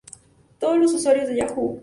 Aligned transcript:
Todos 0.57 0.79
los 0.79 0.95
usuarios 0.95 1.27
de 1.27 1.35
Yahoo! 1.35 1.79